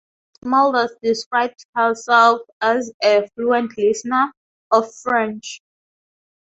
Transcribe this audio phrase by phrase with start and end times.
[0.43, 4.33] Smulders describes herself as "a fluent listener"
[4.71, 5.61] of French.